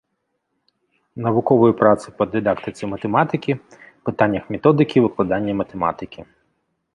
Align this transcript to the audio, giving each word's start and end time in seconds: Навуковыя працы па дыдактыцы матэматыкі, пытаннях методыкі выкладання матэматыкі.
Навуковыя 1.25 1.73
працы 1.81 2.07
па 2.21 2.27
дыдактыцы 2.33 2.83
матэматыкі, 2.93 3.51
пытаннях 4.09 4.43
методыкі 4.57 4.97
выкладання 5.05 5.53
матэматыкі. 5.61 6.21